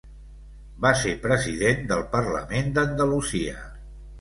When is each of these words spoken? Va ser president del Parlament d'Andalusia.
Va 0.85 0.93
ser 1.01 1.11
president 1.27 1.85
del 1.93 2.03
Parlament 2.17 2.73
d'Andalusia. 2.79 3.63